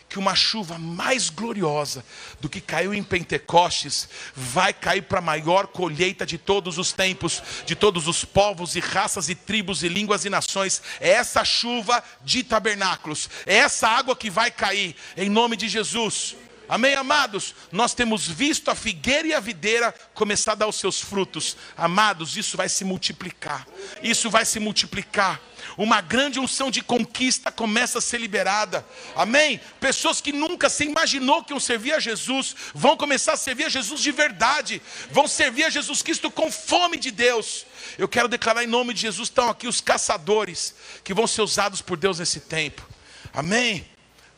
que 0.09 0.17
uma 0.17 0.35
chuva 0.35 0.77
mais 0.77 1.29
gloriosa 1.29 2.03
do 2.39 2.47
que 2.47 2.61
caiu 2.61 2.93
em 2.93 3.03
Pentecostes 3.03 4.07
vai 4.33 4.73
cair 4.73 5.01
para 5.01 5.19
a 5.19 5.21
maior 5.21 5.67
colheita 5.67 6.25
de 6.25 6.37
todos 6.37 6.77
os 6.77 6.93
tempos, 6.93 7.43
de 7.65 7.75
todos 7.75 8.07
os 8.07 8.23
povos 8.23 8.75
e 8.75 8.79
raças 8.79 9.27
e 9.27 9.35
tribos 9.35 9.83
e 9.83 9.89
línguas 9.89 10.23
e 10.23 10.29
nações. 10.29 10.81
É 10.99 11.09
essa 11.09 11.43
chuva 11.43 12.01
de 12.23 12.43
tabernáculos, 12.43 13.29
é 13.45 13.55
essa 13.55 13.87
água 13.87 14.15
que 14.15 14.29
vai 14.29 14.49
cair, 14.49 14.95
em 15.15 15.29
nome 15.29 15.57
de 15.57 15.67
Jesus. 15.67 16.35
Amém, 16.69 16.95
amados? 16.95 17.55
Nós 17.71 17.93
temos 17.93 18.27
visto 18.27 18.69
a 18.69 18.75
figueira 18.75 19.27
e 19.27 19.33
a 19.33 19.39
videira 19.39 19.93
começar 20.13 20.51
a 20.51 20.55
dar 20.55 20.67
os 20.67 20.75
seus 20.75 20.99
frutos. 20.99 21.55
Amados, 21.77 22.35
isso 22.35 22.57
vai 22.57 22.67
se 22.67 22.83
multiplicar. 22.83 23.65
Isso 24.03 24.29
vai 24.29 24.43
se 24.43 24.59
multiplicar. 24.59 25.39
Uma 25.77 26.01
grande 26.01 26.39
unção 26.39 26.69
de 26.69 26.81
conquista 26.81 27.51
começa 27.51 27.99
a 27.99 28.01
ser 28.01 28.19
liberada. 28.19 28.85
Amém? 29.15 29.61
Pessoas 29.79 30.19
que 30.19 30.33
nunca 30.33 30.69
se 30.69 30.83
imaginou 30.83 31.41
que 31.43 31.53
iam 31.53 31.59
servir 31.59 31.93
a 31.93 31.99
Jesus, 31.99 32.55
vão 32.73 32.97
começar 32.97 33.33
a 33.33 33.37
servir 33.37 33.65
a 33.65 33.69
Jesus 33.69 34.01
de 34.01 34.11
verdade. 34.11 34.81
Vão 35.09 35.27
servir 35.27 35.63
a 35.63 35.69
Jesus 35.69 36.01
Cristo 36.01 36.29
com 36.29 36.51
fome 36.51 36.97
de 36.97 37.11
Deus. 37.11 37.65
Eu 37.97 38.09
quero 38.09 38.27
declarar 38.27 38.63
em 38.63 38.67
nome 38.67 38.93
de 38.93 39.01
Jesus, 39.01 39.29
estão 39.29 39.49
aqui 39.49 39.67
os 39.67 39.79
caçadores 39.79 40.75
que 41.03 41.13
vão 41.13 41.27
ser 41.27 41.41
usados 41.43 41.81
por 41.81 41.95
Deus 41.95 42.19
nesse 42.19 42.41
tempo. 42.41 42.85
Amém? 43.33 43.87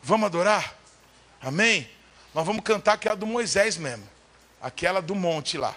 Vamos 0.00 0.26
adorar? 0.26 0.78
Amém? 1.40 1.88
Nós 2.34 2.46
vamos 2.46 2.62
cantar 2.62 2.92
aquela 2.94 3.16
do 3.16 3.26
Moisés 3.26 3.76
mesmo. 3.76 4.08
Aquela 4.60 5.00
do 5.00 5.14
monte 5.14 5.58
lá. 5.58 5.74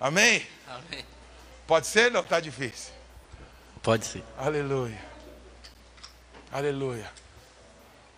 Amém? 0.00 0.46
Amém. 0.66 1.04
Pode 1.66 1.86
ser? 1.86 2.10
Não, 2.10 2.20
está 2.20 2.40
difícil. 2.40 2.92
Pode 3.82 4.06
ser. 4.06 4.24
Aleluia. 4.38 4.98
Aleluia. 6.52 7.10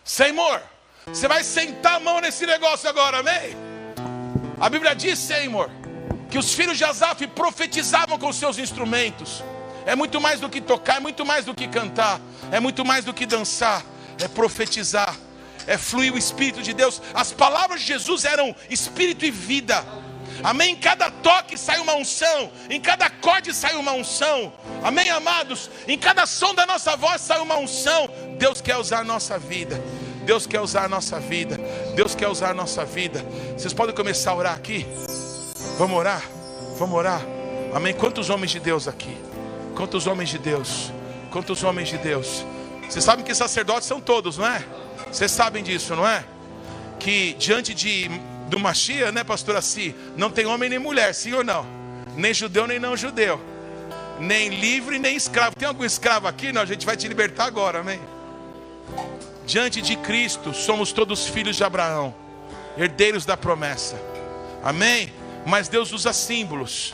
Senhor, 0.05 0.63
você 1.07 1.27
vai 1.27 1.43
sentar 1.43 1.95
a 1.95 2.01
mão 2.01 2.21
nesse 2.21 2.47
negócio 2.47 2.89
agora, 2.89 3.19
amém? 3.19 3.57
A 4.61 4.69
Bíblia 4.69 4.95
diz, 4.95 5.19
Senhor, 5.19 5.71
que 6.31 6.39
os 6.39 6.55
filhos 6.55 6.79
de 6.79 6.85
Asaf 6.85 7.27
profetizavam 7.29 8.19
com 8.19 8.33
seus 8.33 8.59
instrumentos. 8.59 9.43
É 9.85 9.95
muito 9.95 10.21
mais 10.21 10.41
do 10.41 10.49
que 10.49 10.61
tocar, 10.61 10.97
é 10.97 11.01
muito 11.01 11.25
mais 11.25 11.45
do 11.45 11.55
que 11.55 11.67
cantar, 11.67 12.21
é 12.53 12.61
muito 12.61 12.85
mais 12.85 13.05
do 13.05 13.15
que 13.15 13.27
dançar, 13.27 13.85
é 14.21 14.29
profetizar 14.29 15.17
é, 15.67 15.77
fluir 15.77 16.13
o 16.13 16.19
Espírito 16.19 16.63
de 16.63 16.73
Deus. 16.73 17.01
As 17.15 17.33
palavras 17.33 17.81
de 17.81 17.87
Jesus 17.87 18.25
eram 18.25 18.55
espírito 18.71 19.25
e 19.25 19.31
vida. 19.31 19.85
Amém? 20.43 20.73
Em 20.73 20.77
cada 20.77 21.11
toque 21.11 21.57
sai 21.57 21.79
uma 21.81 21.95
unção, 21.95 22.51
em 22.69 22.81
cada 22.81 23.07
acorde 23.07 23.55
sai 23.55 23.75
uma 23.77 23.93
unção. 23.93 24.53
Amém, 24.83 25.09
amados? 25.11 25.71
Em 25.89 25.99
cada 25.99 26.27
som 26.27 26.55
da 26.55 26.67
nossa 26.67 26.97
voz 26.97 27.21
sai 27.21 27.41
uma 27.41 27.57
unção. 27.57 28.09
Deus 28.39 28.61
quer 28.61 28.77
usar 28.77 29.01
a 29.01 29.05
nossa 29.05 29.39
vida. 29.39 29.83
Deus 30.25 30.47
quer 30.47 30.61
usar 30.61 30.85
a 30.85 30.89
nossa 30.89 31.19
vida. 31.21 31.59
Deus 31.95 32.15
quer 32.15 32.29
usar 32.29 32.51
a 32.51 32.55
nossa 32.55 32.85
vida. 32.85 33.25
Vocês 33.57 33.73
podem 33.73 33.95
começar 33.95 34.33
a 34.33 34.35
orar 34.35 34.55
aqui? 34.55 34.87
Vamos 35.79 35.97
orar? 35.97 36.23
Vamos 36.79 36.97
orar? 36.97 37.21
Amém? 37.75 37.95
Quantos 37.95 38.29
homens 38.29 38.51
de 38.51 38.61
Deus 38.61 38.89
aqui? 38.89 39.17
Quantos 39.75 40.07
homens 40.07 40.29
de 40.29 40.39
Deus? 40.39 40.93
Quantos 41.31 41.63
homens 41.63 41.89
de 41.89 41.99
Deus? 41.99 42.45
Vocês 42.89 43.05
sabem 43.05 43.25
que 43.25 43.35
sacerdotes 43.35 43.87
são 43.87 44.01
todos, 44.01 44.39
não 44.39 44.47
é? 44.47 44.65
Vocês 45.17 45.33
sabem 45.33 45.63
disso, 45.63 45.97
não 45.97 46.07
é? 46.07 46.23
Que 46.99 47.33
diante 47.39 47.73
de 47.73 48.11
do 48.51 48.61
Machia, 48.61 49.11
né, 49.11 49.25
pastor 49.25 49.57
Assi, 49.57 49.97
não 50.15 50.31
tem 50.31 50.45
homem 50.45 50.69
nem 50.69 50.79
mulher, 50.79 51.15
sim 51.15 51.33
ou 51.33 51.43
não? 51.43 51.67
Nem 52.15 52.35
judeu 52.35 52.67
nem 52.67 52.79
não 52.79 52.95
judeu. 52.95 53.41
Nem 54.21 54.51
livre 54.51 54.99
nem 54.99 55.17
escravo. 55.17 55.57
Tem 55.57 55.67
algum 55.67 55.87
escravo 55.87 56.29
aqui? 56.29 56.53
Não, 56.53 56.61
a 56.61 56.67
gente 56.67 56.85
vai 56.85 56.99
te 56.99 57.09
libertar 57.09 57.47
agora, 57.47 57.81
amém? 57.81 57.99
Diante 59.47 59.81
de 59.81 59.97
Cristo, 59.97 60.53
somos 60.53 60.93
todos 60.93 61.27
filhos 61.27 61.57
de 61.57 61.65
Abraão, 61.65 62.15
herdeiros 62.77 63.25
da 63.25 63.39
promessa. 63.39 63.99
Amém? 64.63 65.11
Mas 65.47 65.67
Deus 65.67 65.93
usa 65.93 66.13
símbolos. 66.13 66.93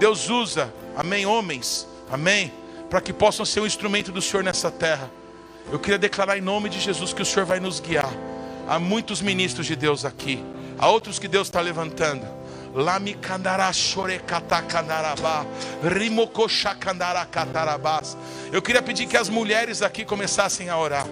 Deus 0.00 0.28
usa, 0.28 0.74
amém, 0.96 1.26
homens, 1.26 1.86
amém, 2.10 2.52
para 2.90 3.00
que 3.00 3.12
possam 3.12 3.46
ser 3.46 3.60
um 3.60 3.66
instrumento 3.66 4.10
do 4.10 4.20
Senhor 4.20 4.42
nessa 4.42 4.68
terra. 4.68 5.08
Eu 5.70 5.78
queria 5.78 5.98
declarar 5.98 6.36
em 6.36 6.40
nome 6.40 6.68
de 6.68 6.80
Jesus 6.80 7.12
que 7.12 7.22
o 7.22 7.24
Senhor 7.24 7.46
vai 7.46 7.60
nos 7.60 7.80
guiar. 7.80 8.12
Há 8.68 8.78
muitos 8.78 9.20
ministros 9.20 9.66
de 9.66 9.76
Deus 9.76 10.04
aqui, 10.04 10.42
há 10.78 10.88
outros 10.88 11.18
que 11.18 11.28
Deus 11.28 11.48
está 11.48 11.60
levantando. 11.60 12.26
Eu 18.52 18.62
queria 18.62 18.82
pedir 18.82 19.06
que 19.06 19.16
as 19.16 19.28
mulheres 19.28 19.82
aqui 19.82 20.04
começassem 20.04 20.70
a 20.70 20.78
orar. 20.78 21.06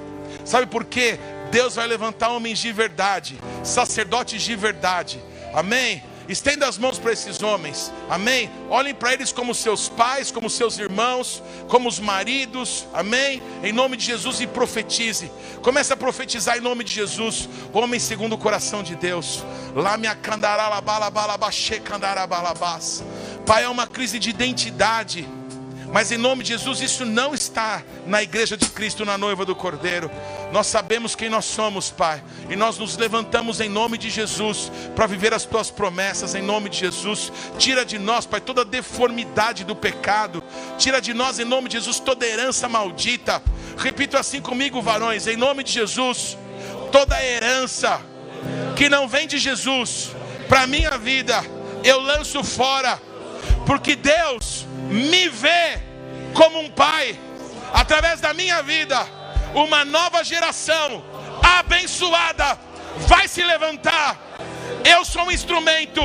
Sabe 0.44 0.66
por 0.66 0.84
quê? 0.84 1.18
Deus 1.50 1.74
vai 1.74 1.86
levantar 1.86 2.30
homens 2.30 2.58
de 2.58 2.72
verdade, 2.72 3.38
sacerdotes 3.62 4.40
de 4.42 4.56
verdade. 4.56 5.20
Amém? 5.52 6.02
Estenda 6.30 6.68
as 6.68 6.78
mãos 6.78 6.96
para 6.96 7.12
esses 7.12 7.42
homens, 7.42 7.92
amém? 8.08 8.48
Olhem 8.68 8.94
para 8.94 9.12
eles 9.12 9.32
como 9.32 9.52
seus 9.52 9.88
pais, 9.88 10.30
como 10.30 10.48
seus 10.48 10.78
irmãos, 10.78 11.42
como 11.66 11.88
os 11.88 11.98
maridos, 11.98 12.86
amém? 12.94 13.42
Em 13.64 13.72
nome 13.72 13.96
de 13.96 14.06
Jesus 14.06 14.40
e 14.40 14.46
profetize. 14.46 15.28
Comece 15.60 15.92
a 15.92 15.96
profetizar 15.96 16.56
em 16.56 16.60
nome 16.60 16.84
de 16.84 16.92
Jesus, 16.92 17.48
homem 17.72 17.98
segundo 17.98 18.34
o 18.34 18.38
coração 18.38 18.80
de 18.80 18.94
Deus. 18.94 19.44
Lá 19.74 19.96
me 19.96 20.06
Pai, 23.44 23.64
é 23.64 23.68
uma 23.68 23.88
crise 23.88 24.20
de 24.20 24.30
identidade. 24.30 25.28
Mas 25.92 26.12
em 26.12 26.16
nome 26.16 26.44
de 26.44 26.50
Jesus, 26.50 26.80
isso 26.80 27.04
não 27.04 27.34
está 27.34 27.82
na 28.06 28.22
igreja 28.22 28.56
de 28.56 28.66
Cristo, 28.66 29.04
na 29.04 29.18
noiva 29.18 29.44
do 29.44 29.56
Cordeiro. 29.56 30.10
Nós 30.52 30.68
sabemos 30.68 31.16
quem 31.16 31.28
nós 31.28 31.44
somos, 31.44 31.90
Pai, 31.90 32.22
e 32.48 32.54
nós 32.54 32.78
nos 32.78 32.96
levantamos 32.96 33.60
em 33.60 33.68
nome 33.68 33.98
de 33.98 34.08
Jesus 34.08 34.70
para 34.94 35.06
viver 35.06 35.34
as 35.34 35.44
tuas 35.44 35.70
promessas, 35.70 36.34
em 36.34 36.42
nome 36.42 36.68
de 36.68 36.78
Jesus. 36.78 37.32
Tira 37.58 37.84
de 37.84 37.98
nós, 37.98 38.24
Pai, 38.24 38.40
toda 38.40 38.64
deformidade 38.64 39.64
do 39.64 39.74
pecado, 39.74 40.42
tira 40.78 41.00
de 41.00 41.12
nós, 41.12 41.40
em 41.40 41.44
nome 41.44 41.68
de 41.68 41.76
Jesus, 41.76 41.98
toda 41.98 42.26
herança 42.26 42.68
maldita. 42.68 43.42
Repito 43.76 44.16
assim 44.16 44.40
comigo, 44.40 44.80
varões, 44.80 45.26
em 45.26 45.36
nome 45.36 45.64
de 45.64 45.72
Jesus, 45.72 46.38
toda 46.92 47.22
herança 47.24 48.00
que 48.76 48.88
não 48.88 49.08
vem 49.08 49.26
de 49.26 49.38
Jesus 49.38 50.10
para 50.48 50.66
minha 50.66 50.96
vida, 50.98 51.44
eu 51.84 52.00
lanço 52.00 52.42
fora, 52.42 53.00
porque 53.64 53.94
Deus 53.94 54.66
me 54.90 55.28
vê 55.28 55.78
como 56.34 56.60
um 56.60 56.70
pai, 56.70 57.18
através 57.72 58.20
da 58.20 58.34
minha 58.34 58.62
vida, 58.62 58.98
uma 59.54 59.84
nova 59.84 60.22
geração 60.24 61.04
abençoada 61.58 62.58
vai 63.06 63.28
se 63.28 63.42
levantar. 63.42 64.18
Eu 64.84 65.04
sou 65.04 65.22
um 65.22 65.30
instrumento 65.30 66.00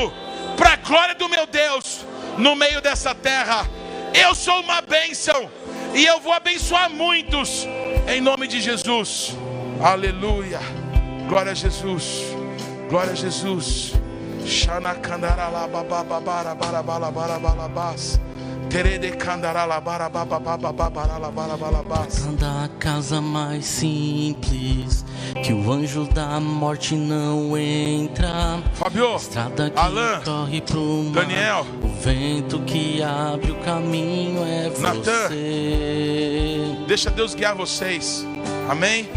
para 0.56 0.74
a 0.74 0.76
glória 0.76 1.16
do 1.16 1.28
meu 1.28 1.46
Deus 1.46 2.06
no 2.38 2.56
meio 2.56 2.82
dessa 2.82 3.14
terra. 3.14 3.68
Eu 4.14 4.36
sou 4.36 4.62
uma 4.62 4.82
bênção 4.82 5.50
e 5.94 6.06
eu 6.06 6.20
vou 6.20 6.34
abençoar 6.34 6.90
muitos 6.90 7.68
em 8.08 8.22
nome 8.22 8.48
de 8.48 8.62
Jesus. 8.62 9.36
Aleluia. 9.82 10.60
Glória 11.28 11.52
a 11.52 11.56
Jesus. 11.56 12.22
Glória 12.90 13.14
a 13.14 13.16
Jesus. 13.16 13.94
Kandara 15.02 15.50
la 15.50 15.68
bara 21.32 21.58
bara 21.58 21.84
Cada 22.38 22.70
casa 22.80 23.22
mais 23.22 23.66
simples 23.66 25.06
que 25.44 25.54
o 25.54 25.72
anjo 25.72 26.06
da 26.06 26.40
morte 26.40 26.96
não 26.96 27.58
entra. 27.58 28.62
Fabio, 28.74 29.16
Estrada 29.16 29.70
que 29.70 29.80
Alan, 29.80 30.22
corre 30.24 30.62
pro 30.62 31.04
mar, 31.04 31.26
Daniel, 31.26 31.66
o 31.84 31.88
vento 32.02 32.60
que 32.62 33.02
abre 33.02 33.52
o 33.52 33.56
caminho 33.56 34.44
é 34.46 34.70
Natan. 34.80 35.30
você. 35.30 36.76
Deixa 36.88 37.10
Deus 37.10 37.34
guiar 37.34 37.56
vocês. 37.56 38.26
Amém? 38.70 39.10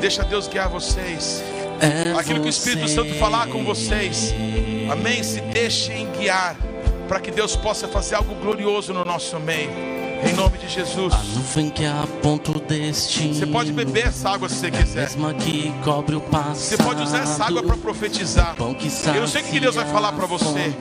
Deixa 0.00 0.22
Deus 0.24 0.48
guiar 0.48 0.68
vocês. 0.68 1.42
É 1.80 2.12
Aquilo 2.18 2.40
que 2.40 2.46
o 2.46 2.50
Espírito 2.50 2.88
você. 2.88 2.94
Santo 2.94 3.14
falar 3.14 3.46
com 3.48 3.64
vocês. 3.64 4.34
Amém? 4.90 5.22
Se 5.22 5.40
deixem 5.40 6.08
guiar 6.12 6.56
para 7.08 7.20
que 7.20 7.30
Deus 7.30 7.56
possa 7.56 7.86
fazer 7.88 8.14
algo 8.14 8.34
glorioso 8.36 8.92
no 8.92 9.04
nosso 9.04 9.38
meio. 9.38 9.70
Em 10.26 10.32
nome 10.32 10.56
de 10.56 10.68
Jesus. 10.68 11.12
A 11.12 11.18
nuvem 11.18 11.68
que 11.68 11.84
aponta 11.84 12.52
o 12.52 12.60
destino. 12.60 13.34
Você 13.34 13.46
pode 13.46 13.72
beber 13.72 14.06
essa 14.06 14.30
água 14.30 14.48
se 14.48 14.54
você 14.54 14.70
quiser. 14.70 15.02
Mesma 15.02 15.34
que 15.34 15.70
cobre 15.84 16.16
o 16.16 16.20
passado. 16.20 16.56
Você 16.56 16.76
pode 16.78 17.02
usar 17.02 17.18
essa 17.24 17.44
água 17.44 17.62
para 17.62 17.76
profetizar. 17.76 18.56
Eu 18.58 19.20
não 19.20 19.26
sei 19.26 19.42
o 19.42 19.44
que 19.44 19.60
Deus 19.60 19.74
vai 19.74 19.84
falar 19.84 20.12
para 20.12 20.24
você. 20.24 20.74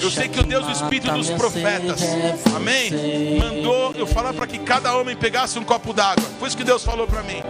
Eu 0.00 0.10
sei 0.10 0.28
que 0.28 0.38
o 0.38 0.44
Deus 0.44 0.64
do 0.64 0.70
Espírito 0.70 1.12
dos 1.12 1.30
profetas, 1.30 2.02
é 2.02 2.38
amém? 2.54 2.90
Mandou 3.38 3.94
eu 3.96 4.06
falar 4.06 4.32
para 4.32 4.46
que 4.46 4.58
cada 4.60 4.96
homem 4.96 5.16
pegasse 5.16 5.58
um 5.58 5.64
copo 5.64 5.92
d'água. 5.92 6.24
Foi 6.38 6.46
isso 6.46 6.56
que 6.56 6.64
Deus 6.64 6.84
falou 6.84 7.06
para 7.08 7.22
mim. 7.24 7.42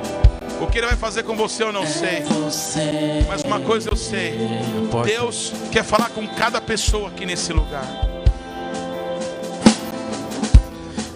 O 0.63 0.67
que 0.69 0.79
Ele 0.79 0.87
vai 0.87 0.97
fazer 0.97 1.25
com 1.25 1.35
você 1.35 1.65
eu 1.65 1.73
não 1.73 1.83
É 1.83 1.87
sei. 1.87 2.25
Mas 3.29 3.43
uma 3.43 3.59
coisa 3.59 3.91
eu 3.91 3.97
sei. 3.97 4.39
Deus 5.05 5.53
quer 5.73 5.83
falar 5.83 6.09
com 6.11 6.27
cada 6.29 6.61
pessoa 6.61 7.09
aqui 7.09 7.27
nesse 7.27 7.53
lugar. 7.53 7.85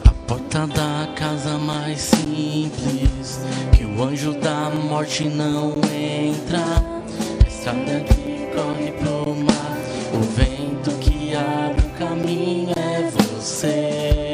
A 0.04 0.10
porta 0.26 0.66
da 0.66 1.08
casa 1.14 1.56
mais 1.58 2.00
simples, 2.00 3.40
que 3.72 3.84
o 3.84 4.02
anjo 4.02 4.32
da 4.32 4.68
morte 4.70 5.24
não 5.24 5.74
entra. 5.94 6.64
A 7.44 7.48
estrada 7.48 8.00
que 8.00 8.48
corre 8.52 8.90
pro 8.92 9.32
mar, 9.36 9.78
o 10.12 10.20
vento 10.34 10.90
que 10.98 11.34
abre 11.36 11.86
o 11.86 11.90
caminho 11.90 12.72
é 12.76 13.10
você. 13.10 14.25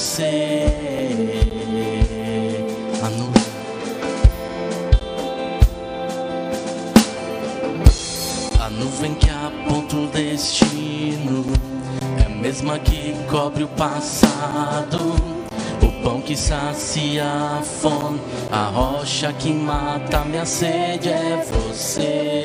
Você. 0.00 0.66
A 3.02 3.10
nuvem 3.10 3.42
A 8.58 8.70
nuvem 8.70 9.14
que 9.14 9.28
aponta 9.28 9.96
o 9.96 10.06
destino 10.06 11.44
é 12.18 12.26
a 12.26 12.28
mesma 12.30 12.78
que 12.78 13.14
cobre 13.30 13.64
o 13.64 13.68
passado. 13.68 15.16
O 15.82 16.02
pão 16.02 16.22
que 16.22 16.34
sacia 16.34 17.24
a 17.24 17.62
fome, 17.62 18.20
a 18.50 18.64
rocha 18.70 19.32
que 19.34 19.52
mata 19.52 20.24
minha 20.24 20.46
sede 20.46 21.10
é 21.10 21.44
você. 21.44 22.44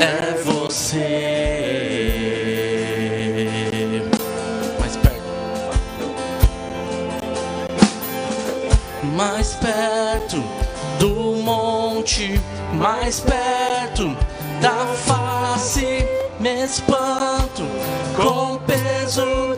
É 0.00 0.42
você. 0.42 0.59
Mais 0.92 0.98
perto. 4.96 5.20
mais 9.16 9.54
perto 9.54 10.42
do 10.98 11.36
monte, 11.44 12.40
mais 12.72 13.20
perto 13.20 14.16
da 14.60 14.86
face, 15.06 16.04
me 16.40 16.64
espanto 16.64 17.62
com 18.16 18.58
peso 18.66 19.54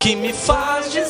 que 0.00 0.16
me 0.16 0.32
faz 0.32 0.90
dizer, 0.90 1.09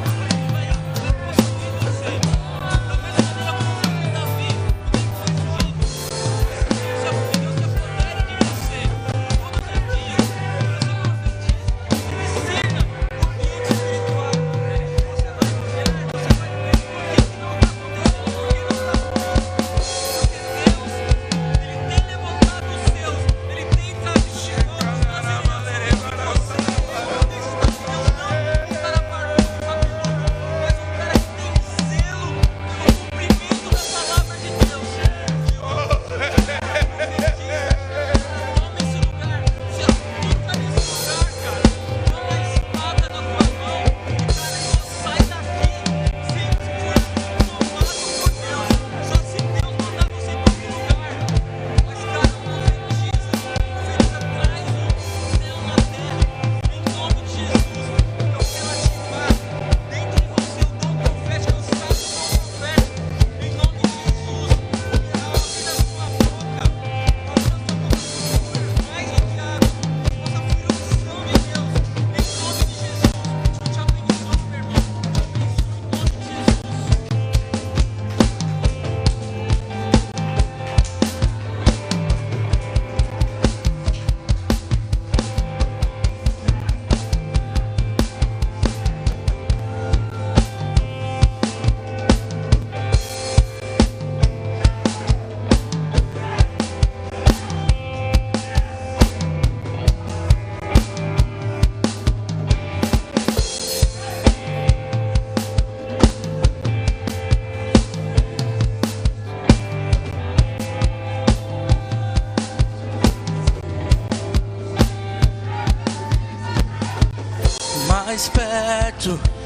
Perto 119.01 119.40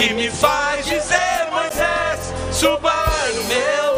que 0.00 0.14
me 0.14 0.30
faz 0.30 0.86
dizer, 0.86 1.46
Moisés, 1.52 2.32
suba 2.52 3.04
no 3.34 3.44
meu 3.44 3.89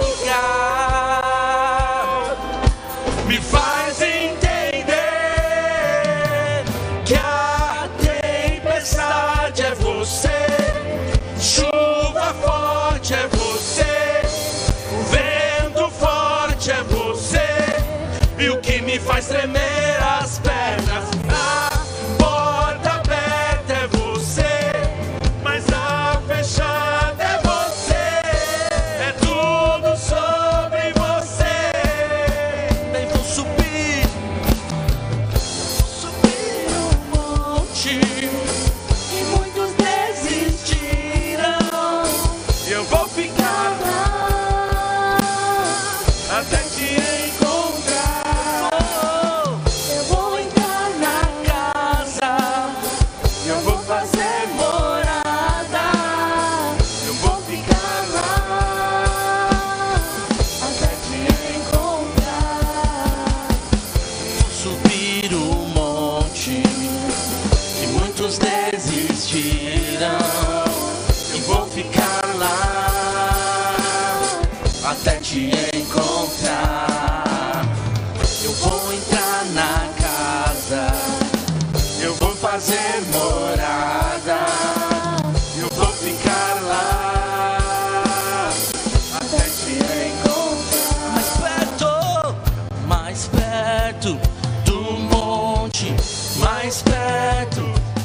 mais 96.62 96.80
perto 96.82 97.60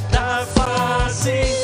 da 0.10 0.44
face, 0.48 1.57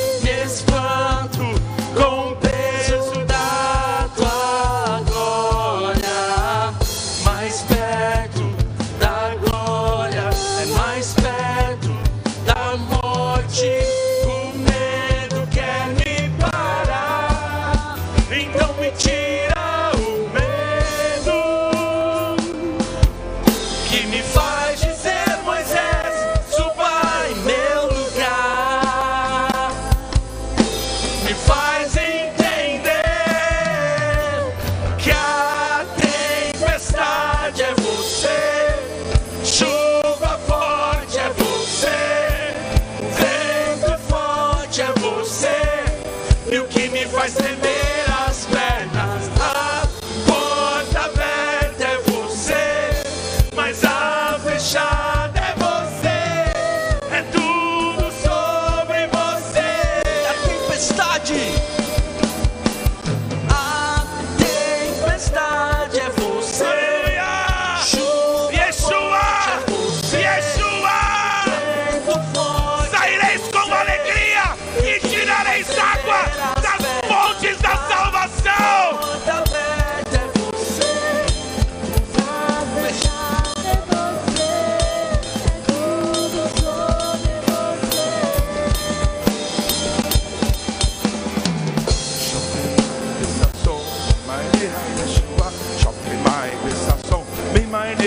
vai 47.13 47.29
tremer. 47.29 48.02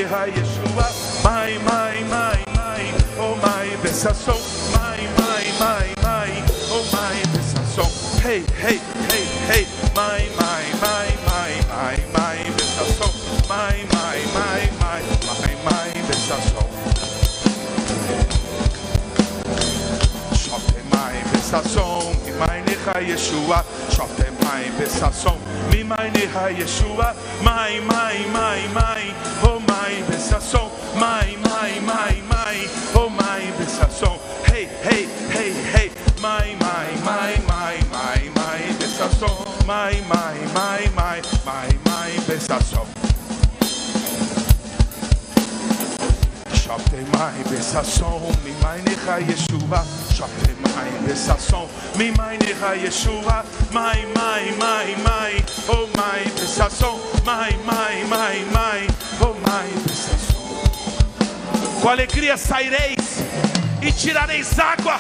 My, 0.09 0.31
my, 1.25 2.01
my, 2.09 2.39
my, 2.55 2.95
oh 3.19 3.35
my 3.43 3.67
besação, 3.83 4.39
my, 4.73 5.03
my, 5.19 5.43
my, 5.59 5.87
my, 6.01 6.31
oh 6.71 6.85
my 6.93 7.17
besação, 7.35 7.91
hey, 8.23 8.45
hey, 8.57 8.79
hey, 9.11 9.25
hey, 9.51 9.67
my, 9.97 10.23
my, 10.39 10.63
my, 10.81 11.11
my, 11.27 11.51
my, 11.67 11.97
my 12.15 12.39
besação, 12.55 13.11
my, 13.49 13.85
my, 13.93 14.19
my, 14.33 14.71
my, 14.79 15.03
my, 15.19 15.43
my 15.43 15.57
mai 20.91 21.23
besação, 21.33 22.13
mi 22.25 22.33
mai 22.33 22.63
necha 22.63 23.01
Yeshua. 23.01 23.65
Shote 23.91 24.31
mai 24.45 24.71
besação, 24.79 25.39
ממעייניך 25.83 26.39
ישוע, 26.51 27.05
מים, 27.43 27.89
מים, 27.89 28.33
מים, 28.33 28.75
מים, 28.75 29.15
או 29.43 29.61
מים 29.61 30.05
בששון, 30.11 30.71
מים, 30.95 31.43
מים, 31.43 31.87
מים, 31.87 32.29
מים, 32.29 32.69
או 32.95 33.11
מים 33.11 33.53
בששון, 33.61 34.17
היי, 34.45 34.67
היי, 34.85 35.07
היי, 35.29 35.53
היי, 35.75 35.89
מים, 36.21 36.59
מים, 36.59 37.05
מים, 37.05 37.43
מים, 37.47 37.83
מים, 37.93 38.33
מים 38.35 38.79
בששון, 38.79 39.45
מים, 39.67 40.05
מים, 40.09 40.49
מים, 40.55 40.91
מים, 40.95 41.23
מים, 41.47 41.79
מים 41.87 42.21
בששון. 42.29 42.87
שבתי 46.55 47.03
מים 47.13 47.45
בששון, 47.51 48.33
ממעייניך 48.45 49.11
ישועה 49.29 49.83
mi 50.25 50.55
mai 50.73 50.91
Yeshua. 51.07 51.69
Shopte 51.97 52.11
mai 52.17 52.39
necha 52.39 52.75
Yeshua. 52.75 53.45
Mai, 53.73 54.07
mai, 54.15 54.51
mai, 54.59 54.97
mai, 55.05 55.45
oh 55.69 55.89
mai 55.97 56.25
besação, 56.39 56.99
mai, 57.25 57.57
mai, 57.65 58.05
mai, 58.05 58.45
mai, 58.53 58.87
oh 59.21 59.35
mai 59.47 59.69
besação. 59.85 60.37
Com 61.83 61.89
alegria 61.89 62.37
saireis 62.37 63.21
e 63.83 63.93
tirareis 63.93 64.59
água 64.59 64.99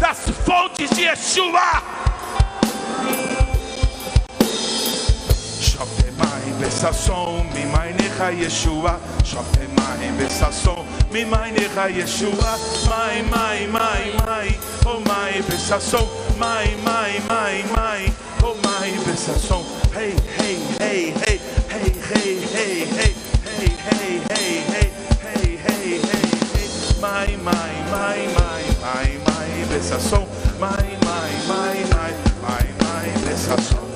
das 0.00 0.18
fontes 0.44 0.90
de 0.90 1.02
Yeshua. 1.02 1.82
Shopte 5.60 6.10
mai 6.16 6.52
besação, 6.58 7.44
mi 7.54 7.66
mai 7.66 7.87
מעייניך 8.18 8.46
ישועה, 8.46 8.96
שפכי 9.24 9.66
מים 9.74 10.18
בששון, 10.18 10.86
ממעייניך 11.12 11.80
ישועה, 11.90 12.56
מים, 12.88 13.30
מים, 13.30 13.72
מים, 13.72 14.16
מים, 14.26 14.52
או 14.86 15.00
מים 15.00 15.42
בששון, 15.48 16.08
מים, 16.38 16.84
מים, 16.84 17.22
מים, 17.28 17.66
מים, 17.76 18.12
או 18.42 18.54
מים 18.64 19.00
בששון, 19.00 19.62
היי, 19.94 20.14
היי, 20.38 20.56
היי, 20.80 21.12
היי, 21.20 21.38
היי, 21.70 21.92
היי, 22.10 22.38
היי, 22.54 22.84
היי, 22.98 23.14
היי, 23.50 24.20
היי, 24.20 24.20
היי, 24.30 24.62
היי, 24.70 24.92
היי, 25.24 25.56
היי, 25.64 26.00
היי, 26.54 26.68
מים, 27.00 27.44
מים, 27.44 27.84
מים, 27.90 28.30
מים, 28.34 28.74
מים, 28.82 29.20
מים 29.26 29.68
בששון, 29.68 30.24
מים, 30.60 30.98
מים, 31.04 31.38
מים, 31.48 31.86
מים, 31.90 32.14
מים, 32.42 32.74
מים 32.82 33.14
בששון. 33.26 33.87